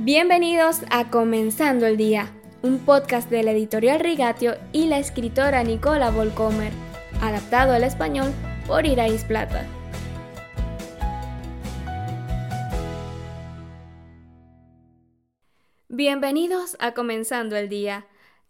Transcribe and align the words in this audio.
Bienvenidos 0.00 0.82
a 0.92 1.10
Comenzando 1.10 1.84
el 1.84 1.96
Día, 1.96 2.32
un 2.62 2.78
podcast 2.78 3.28
de 3.30 3.42
la 3.42 3.50
editorial 3.50 3.98
Rigatio 3.98 4.54
y 4.72 4.86
la 4.86 5.00
escritora 5.00 5.64
Nicola 5.64 6.12
Volcomer, 6.12 6.72
adaptado 7.20 7.72
al 7.72 7.82
español 7.82 8.32
por 8.68 8.86
Irais 8.86 9.24
Plata. 9.24 9.66
Bienvenidos 15.88 16.76
a 16.78 16.94
Comenzando 16.94 17.56
el 17.56 17.68
Día. 17.68 18.06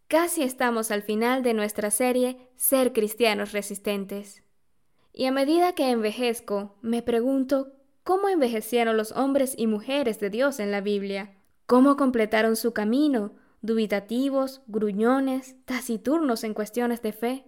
Casi 0.06 0.42
estamos 0.42 0.90
al 0.90 1.02
final 1.02 1.42
de 1.42 1.54
nuestra 1.54 1.90
serie 1.90 2.50
Ser 2.56 2.92
Cristianos 2.92 3.52
Resistentes. 3.52 4.42
Y 5.14 5.24
a 5.24 5.32
medida 5.32 5.74
que 5.74 5.88
envejezco, 5.88 6.76
me 6.82 7.00
pregunto 7.00 7.72
cómo 8.04 8.28
envejecieron 8.28 8.98
los 8.98 9.12
hombres 9.12 9.54
y 9.56 9.66
mujeres 9.66 10.20
de 10.20 10.28
Dios 10.28 10.60
en 10.60 10.70
la 10.70 10.82
Biblia 10.82 11.36
cómo 11.68 11.98
completaron 11.98 12.56
su 12.56 12.72
camino, 12.72 13.32
dubitativos, 13.60 14.62
gruñones, 14.68 15.54
taciturnos 15.66 16.42
en 16.42 16.54
cuestiones 16.54 17.02
de 17.02 17.12
fe. 17.12 17.44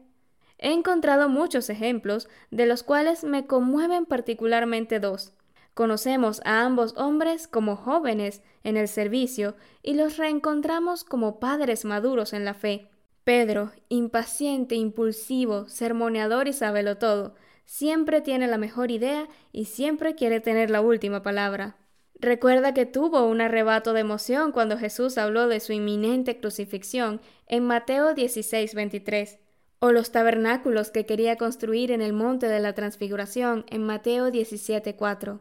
He 0.58 0.74
encontrado 0.74 1.30
muchos 1.30 1.70
ejemplos, 1.70 2.28
de 2.50 2.66
los 2.66 2.82
cuales 2.82 3.24
me 3.24 3.46
conmueven 3.46 4.04
particularmente 4.04 5.00
dos. 5.00 5.32
Conocemos 5.72 6.42
a 6.44 6.66
ambos 6.66 6.94
hombres 6.98 7.48
como 7.48 7.76
jóvenes 7.76 8.42
en 8.62 8.76
el 8.76 8.88
servicio 8.88 9.56
y 9.82 9.94
los 9.94 10.18
reencontramos 10.18 11.02
como 11.02 11.40
padres 11.40 11.86
maduros 11.86 12.34
en 12.34 12.44
la 12.44 12.52
fe. 12.52 12.90
Pedro, 13.24 13.72
impaciente, 13.88 14.74
impulsivo, 14.74 15.66
sermoneador 15.66 16.46
y 16.46 16.52
todo, 16.98 17.36
siempre 17.64 18.20
tiene 18.20 18.48
la 18.48 18.58
mejor 18.58 18.90
idea 18.90 19.28
y 19.50 19.64
siempre 19.64 20.14
quiere 20.14 20.40
tener 20.40 20.68
la 20.68 20.82
última 20.82 21.22
palabra. 21.22 21.79
Recuerda 22.20 22.74
que 22.74 22.84
tuvo 22.84 23.26
un 23.26 23.40
arrebato 23.40 23.94
de 23.94 24.00
emoción 24.00 24.52
cuando 24.52 24.76
Jesús 24.76 25.16
habló 25.16 25.48
de 25.48 25.58
su 25.58 25.72
inminente 25.72 26.38
crucifixión 26.38 27.22
en 27.46 27.64
Mateo 27.64 28.12
16, 28.12 28.74
23, 28.74 29.38
o 29.78 29.90
los 29.90 30.12
tabernáculos 30.12 30.90
que 30.90 31.06
quería 31.06 31.36
construir 31.36 31.90
en 31.90 32.02
el 32.02 32.12
monte 32.12 32.46
de 32.46 32.60
la 32.60 32.74
transfiguración 32.74 33.64
en 33.70 33.84
Mateo 33.84 34.30
17, 34.30 34.96
4. 34.96 35.40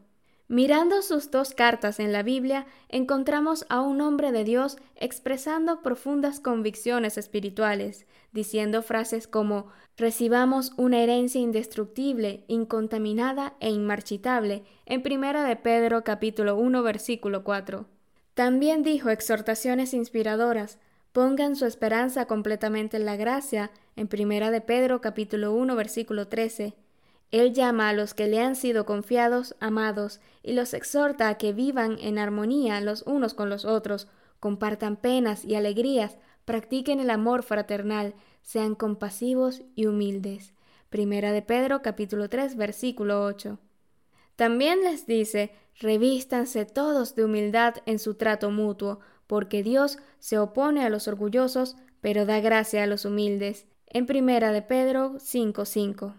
Mirando 0.51 1.03
sus 1.03 1.29
dos 1.29 1.53
cartas 1.53 1.99
en 1.99 2.11
la 2.11 2.23
Biblia, 2.23 2.65
encontramos 2.89 3.67
a 3.69 3.81
un 3.81 4.01
hombre 4.01 4.31
de 4.31 4.43
Dios 4.43 4.77
expresando 4.95 5.83
profundas 5.83 6.39
convicciones 6.39 7.19
espirituales, 7.19 8.07
diciendo 8.31 8.81
frases 8.81 9.27
como 9.27 9.67
recibamos 9.95 10.73
una 10.75 11.03
herencia 11.03 11.39
indestructible, 11.39 12.45
incontaminada 12.47 13.53
e 13.59 13.69
inmarchitable, 13.69 14.63
en 14.87 15.03
Primera 15.03 15.43
de 15.43 15.55
Pedro 15.55 16.03
capítulo 16.03 16.55
1 16.55 16.81
versículo 16.81 17.43
4. 17.43 17.85
También 18.33 18.81
dijo 18.81 19.11
exhortaciones 19.11 19.93
inspiradoras, 19.93 20.79
pongan 21.11 21.55
su 21.55 21.67
esperanza 21.67 22.25
completamente 22.25 22.97
en 22.97 23.05
la 23.05 23.17
gracia, 23.17 23.69
en 23.95 24.07
Primera 24.07 24.49
de 24.49 24.61
Pedro 24.61 24.99
capítulo 24.99 25.53
1 25.53 25.75
versículo 25.75 26.27
13, 26.27 26.73
él 27.31 27.53
llama 27.53 27.89
a 27.89 27.93
los 27.93 28.13
que 28.13 28.27
le 28.27 28.39
han 28.39 28.55
sido 28.55 28.85
confiados 28.85 29.55
amados 29.59 30.19
y 30.41 30.53
los 30.53 30.73
exhorta 30.73 31.29
a 31.29 31.37
que 31.37 31.53
vivan 31.53 31.97
en 31.99 32.17
armonía 32.17 32.81
los 32.81 33.03
unos 33.03 33.33
con 33.33 33.49
los 33.49 33.65
otros, 33.65 34.07
compartan 34.39 34.95
penas 34.95 35.45
y 35.45 35.55
alegrías, 35.55 36.17
practiquen 36.45 36.99
el 36.99 37.11
amor 37.11 37.43
fraternal, 37.43 38.15
sean 38.41 38.73
compasivos 38.73 39.61
y 39.75 39.85
humildes. 39.85 40.53
Primera 40.89 41.31
de 41.31 41.43
Pedro 41.43 41.83
capítulo 41.83 42.29
3 42.29 42.55
versículo 42.55 43.23
8. 43.23 43.59
También 44.35 44.81
les 44.81 45.05
dice, 45.05 45.51
revístanse 45.79 46.65
todos 46.65 47.13
de 47.13 47.25
humildad 47.25 47.75
en 47.85 47.99
su 47.99 48.15
trato 48.15 48.49
mutuo, 48.49 49.01
porque 49.27 49.61
Dios 49.61 49.99
se 50.17 50.39
opone 50.39 50.83
a 50.83 50.89
los 50.89 51.07
orgullosos, 51.07 51.75
pero 52.01 52.25
da 52.25 52.39
gracia 52.39 52.83
a 52.83 52.87
los 52.87 53.05
humildes. 53.05 53.67
En 53.85 54.07
Primera 54.07 54.51
de 54.51 54.63
Pedro 54.63 55.19
5:5. 55.19 56.15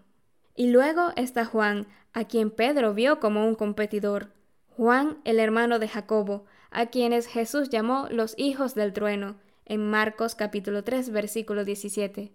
Y 0.55 0.71
luego 0.71 1.13
está 1.17 1.45
Juan, 1.45 1.87
a 2.13 2.25
quien 2.25 2.51
Pedro 2.51 2.95
vio 2.95 3.21
como 3.21 3.47
un 3.47 3.55
competidor. 3.55 4.33
Juan, 4.69 5.19
el 5.25 5.39
hermano 5.39 5.79
de 5.79 5.89
Jacobo, 5.89 6.45
a 6.71 6.87
quienes 6.87 7.27
Jesús 7.27 7.69
llamó 7.69 8.09
los 8.11 8.35
hijos 8.39 8.75
del 8.75 8.93
trueno, 8.93 9.37
en 9.65 9.89
Marcos 9.89 10.35
capítulo 10.35 10.83
3 10.83 11.11
versículo 11.11 11.65
17. 11.65 12.33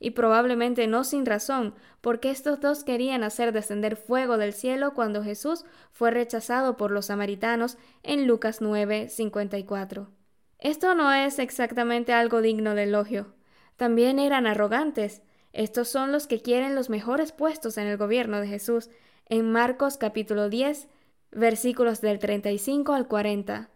Y 0.00 0.10
probablemente 0.10 0.86
no 0.86 1.04
sin 1.04 1.24
razón, 1.24 1.74
porque 2.00 2.30
estos 2.30 2.60
dos 2.60 2.84
querían 2.84 3.22
hacer 3.22 3.52
descender 3.52 3.96
fuego 3.96 4.36
del 4.36 4.52
cielo 4.52 4.92
cuando 4.92 5.22
Jesús 5.22 5.64
fue 5.92 6.10
rechazado 6.10 6.76
por 6.76 6.90
los 6.90 7.06
samaritanos 7.06 7.78
en 8.02 8.26
Lucas 8.26 8.60
9 8.60 9.08
54. 9.08 10.10
Esto 10.58 10.94
no 10.94 11.12
es 11.12 11.38
exactamente 11.38 12.12
algo 12.12 12.42
digno 12.42 12.74
de 12.74 12.84
elogio. 12.84 13.34
También 13.76 14.18
eran 14.18 14.46
arrogantes, 14.46 15.22
estos 15.54 15.86
son 15.86 16.10
los 16.10 16.26
que 16.26 16.42
quieren 16.42 16.74
los 16.74 16.90
mejores 16.90 17.30
puestos 17.30 17.78
en 17.78 17.86
el 17.86 17.96
gobierno 17.96 18.40
de 18.40 18.48
Jesús, 18.48 18.90
en 19.26 19.52
Marcos 19.52 19.96
capítulo 19.96 20.50
10, 20.50 20.88
versículos 21.30 22.00
del 22.00 22.18
35 22.18 22.92
al 22.92 23.06
40. 23.06 23.70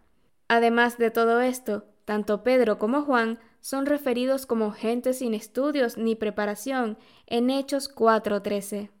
Además 0.49 0.97
de 0.97 1.09
todo 1.09 1.39
esto, 1.39 1.85
tanto 2.03 2.43
Pedro 2.43 2.79
como 2.79 3.03
Juan 3.03 3.39
son 3.61 3.85
referidos 3.85 4.45
como 4.45 4.73
gente 4.73 5.13
sin 5.13 5.33
estudios 5.33 5.97
ni 5.97 6.15
preparación 6.15 6.97
en 7.27 7.49
Hechos 7.49 7.87
4:13. 7.87 8.91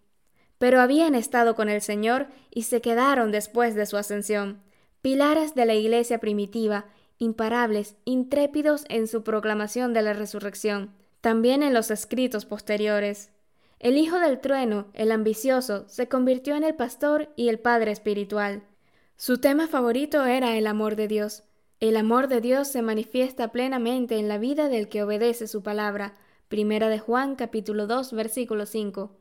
Pero 0.57 0.79
habían 0.79 1.15
estado 1.15 1.55
con 1.55 1.67
el 1.67 1.81
Señor 1.81 2.27
y 2.49 2.63
se 2.63 2.79
quedaron 2.79 3.31
después 3.31 3.75
de 3.75 3.87
su 3.87 3.97
ascensión, 3.97 4.61
pilares 5.01 5.53
de 5.53 5.65
la 5.65 5.75
iglesia 5.75 6.19
primitiva, 6.19 6.85
imparables, 7.17 7.97
intrépidos 8.05 8.85
en 8.87 9.09
su 9.09 9.21
proclamación 9.21 9.93
de 9.93 10.01
la 10.01 10.13
resurrección 10.13 10.97
también 11.21 11.63
en 11.63 11.73
los 11.73 11.91
escritos 11.91 12.45
posteriores. 12.45 13.31
El 13.79 13.97
hijo 13.97 14.19
del 14.19 14.39
trueno, 14.39 14.87
el 14.93 15.11
ambicioso, 15.11 15.87
se 15.87 16.07
convirtió 16.07 16.55
en 16.55 16.63
el 16.63 16.75
pastor 16.75 17.29
y 17.35 17.49
el 17.49 17.59
padre 17.59 17.91
espiritual. 17.91 18.63
Su 19.15 19.37
tema 19.37 19.67
favorito 19.67 20.25
era 20.25 20.57
el 20.57 20.67
amor 20.67 20.95
de 20.95 21.07
Dios. 21.07 21.43
El 21.79 21.95
amor 21.95 22.27
de 22.27 22.41
Dios 22.41 22.67
se 22.67 22.81
manifiesta 22.81 23.51
plenamente 23.51 24.17
en 24.17 24.27
la 24.27 24.37
vida 24.37 24.67
del 24.67 24.89
que 24.89 25.03
obedece 25.03 25.47
su 25.47 25.63
palabra. 25.63 26.13
Primera 26.49 26.89
de 26.89 26.99
Juan 26.99 27.35
capítulo 27.35 27.87
2 27.87 28.13
versículo 28.13 28.65
5. 28.65 29.15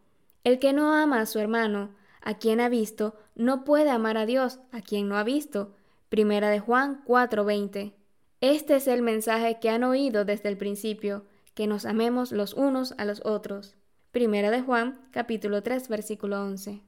El 0.44 0.58
que 0.58 0.72
no 0.72 0.94
ama 0.94 1.20
a 1.20 1.26
su 1.26 1.38
hermano, 1.38 1.94
a 2.20 2.38
quien 2.38 2.60
ha 2.60 2.69
visto, 2.69 3.14
no 3.34 3.64
puede 3.64 3.91
amar 3.91 4.16
a 4.16 4.26
Dios, 4.26 4.60
a 4.72 4.82
quien 4.82 5.08
no 5.08 5.16
ha 5.16 5.25
visto. 5.25 5.75
Primera 6.08 6.50
de 6.50 6.58
Juan 6.58 7.03
4:20. 7.04 7.92
Este 8.41 8.76
es 8.76 8.88
el 8.88 9.03
mensaje 9.03 9.58
que 9.60 9.70
han 9.70 9.84
oído 9.84 10.25
desde 10.25 10.48
el 10.48 10.56
principio 10.56 11.25
que 11.58 11.66
nos 11.66 11.86
amemos 11.86 12.30
los 12.30 12.54
unos 12.54 12.94
a 12.98 13.04
los 13.04 13.20
otros. 13.26 13.74
Primera 14.12 14.52
de 14.52 14.62
Juan, 14.62 15.00
capítulo 15.10 15.60
3, 15.60 15.88
versículo 15.88 16.41
11. 16.41 16.84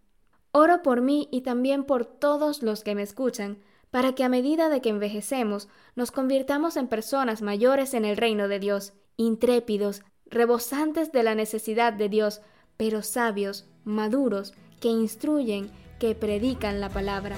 Oro 0.52 0.82
por 0.84 1.00
mí 1.00 1.28
y 1.32 1.40
también 1.40 1.82
por 1.82 2.04
todos 2.04 2.62
los 2.62 2.84
que 2.84 2.94
me 2.94 3.02
escuchan, 3.02 3.58
para 3.90 4.14
que 4.14 4.22
a 4.22 4.28
medida 4.28 4.68
de 4.68 4.80
que 4.80 4.90
envejecemos 4.90 5.68
nos 5.96 6.12
convirtamos 6.12 6.76
en 6.76 6.86
personas 6.86 7.42
mayores 7.42 7.94
en 7.94 8.04
el 8.04 8.16
reino 8.16 8.46
de 8.46 8.60
Dios, 8.60 8.92
intrépidos, 9.16 10.02
rebosantes 10.26 11.10
de 11.10 11.24
la 11.24 11.34
necesidad 11.34 11.92
de 11.92 12.08
Dios, 12.08 12.40
pero 12.76 13.02
sabios, 13.02 13.68
maduros, 13.82 14.54
que 14.80 14.86
instruyen, 14.86 15.72
que 15.98 16.14
predican 16.14 16.80
la 16.80 16.90
palabra. 16.90 17.34